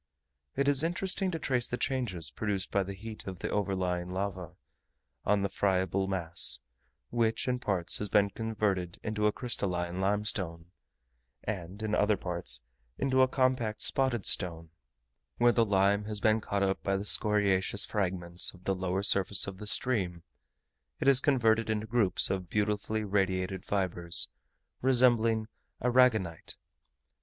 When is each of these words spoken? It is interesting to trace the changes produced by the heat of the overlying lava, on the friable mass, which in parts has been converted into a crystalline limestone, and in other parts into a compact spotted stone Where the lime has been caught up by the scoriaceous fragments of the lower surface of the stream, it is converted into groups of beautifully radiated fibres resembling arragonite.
It 0.55 0.67
is 0.67 0.81
interesting 0.81 1.29
to 1.29 1.37
trace 1.37 1.67
the 1.67 1.77
changes 1.77 2.31
produced 2.31 2.71
by 2.71 2.81
the 2.81 2.95
heat 2.95 3.27
of 3.27 3.37
the 3.37 3.51
overlying 3.51 4.09
lava, 4.09 4.55
on 5.25 5.43
the 5.43 5.47
friable 5.47 6.07
mass, 6.07 6.59
which 7.11 7.47
in 7.47 7.59
parts 7.59 7.99
has 7.99 8.09
been 8.09 8.31
converted 8.31 8.97
into 9.03 9.27
a 9.27 9.31
crystalline 9.31 9.99
limestone, 10.01 10.71
and 11.43 11.83
in 11.83 11.93
other 11.93 12.17
parts 12.17 12.61
into 12.97 13.21
a 13.21 13.27
compact 13.27 13.83
spotted 13.83 14.25
stone 14.25 14.71
Where 15.37 15.51
the 15.51 15.63
lime 15.63 16.05
has 16.05 16.19
been 16.19 16.41
caught 16.41 16.63
up 16.63 16.81
by 16.81 16.97
the 16.97 17.05
scoriaceous 17.05 17.85
fragments 17.85 18.55
of 18.55 18.63
the 18.63 18.73
lower 18.73 19.03
surface 19.03 19.45
of 19.45 19.59
the 19.59 19.67
stream, 19.67 20.23
it 20.99 21.07
is 21.07 21.21
converted 21.21 21.69
into 21.69 21.85
groups 21.85 22.31
of 22.31 22.49
beautifully 22.49 23.03
radiated 23.03 23.63
fibres 23.63 24.29
resembling 24.81 25.47
arragonite. 25.79 26.55